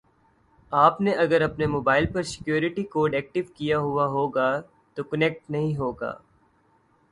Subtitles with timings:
[0.71, 4.49] آپ نے اگر اپنے موبائل پر سیکیوریٹی کوڈ ایکٹیو کیا ہوا ہوگا
[4.97, 6.13] تو کنیکٹ نہیں ہوگا